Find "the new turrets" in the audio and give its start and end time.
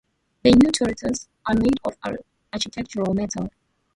0.41-1.29